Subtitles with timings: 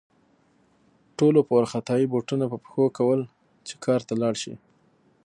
[1.17, 3.21] ټولو په وارخطايي بوټونه په پښو کول
[3.67, 4.53] چې کار ته لاړ شي